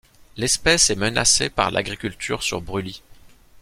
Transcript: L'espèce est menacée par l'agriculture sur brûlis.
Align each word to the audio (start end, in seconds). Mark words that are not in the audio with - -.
L'espèce 0.35 0.89
est 0.89 0.95
menacée 0.95 1.51
par 1.51 1.69
l'agriculture 1.69 2.41
sur 2.41 2.59
brûlis. 2.59 3.03